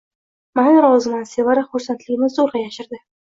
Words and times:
Mayli, 0.59 0.79
roziman, 0.85 1.27
Sevara 1.33 1.65
xursandligini 1.67 2.31
zo`rјa 2.39 2.65
yashirdi 2.65 3.03